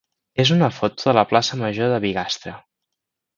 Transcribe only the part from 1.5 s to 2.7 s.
major de Bigastre.